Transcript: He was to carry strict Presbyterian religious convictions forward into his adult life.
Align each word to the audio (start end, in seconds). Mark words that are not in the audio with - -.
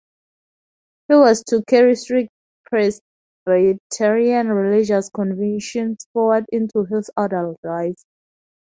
He 1.09 1.13
was 1.13 1.43
to 1.49 1.63
carry 1.63 1.95
strict 1.95 2.31
Presbyterian 2.65 4.47
religious 4.47 5.11
convictions 5.11 6.07
forward 6.11 6.47
into 6.51 6.85
his 6.85 7.11
adult 7.15 7.59
life. 7.63 8.03